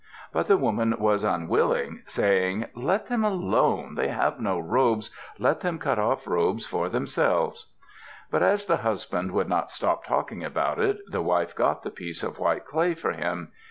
[0.33, 3.93] But the woman was unwilling, saying, "Let them alone.
[3.93, 5.11] They have no robes.
[5.37, 7.67] Let them cut off robes for themselves."
[8.31, 12.23] But as the husband would not stop talking about it, the wife got the piece
[12.23, 13.51] of white clay for him.